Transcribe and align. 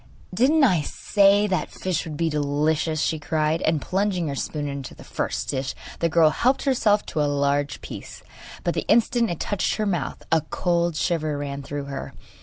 'Didn't 0.33 0.63
I 0.63 0.81
say 0.81 1.45
that 1.45 1.69
fish 1.69 2.05
would 2.05 2.17
be 2.17 2.27
delicious?' 2.27 3.01
she 3.03 3.19
cried; 3.19 3.61
and 3.61 3.79
plunging 3.79 4.29
her 4.29 4.35
spoon 4.35 4.67
into 4.67 4.95
the 4.95 5.05
dish 5.47 5.75
the 5.99 6.09
girl 6.09 6.31
helped 6.31 6.63
herself 6.63 7.05
to 7.05 7.21
a 7.21 7.29
large 7.29 7.81
piece. 7.81 8.23
But 8.63 8.73
the 8.73 8.87
instant 8.87 9.29
it 9.29 9.39
touched 9.39 9.75
her 9.75 9.85
mouth 9.85 10.23
a 10.31 10.41
cold 10.41 10.95
shiver 10.95 11.37
ran 11.37 11.61
through 11.61 11.83
her. 11.85 12.15